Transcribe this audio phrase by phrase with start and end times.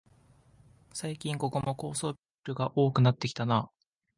[0.95, 3.71] 最近ここも高層ビルが多くなってきたなあ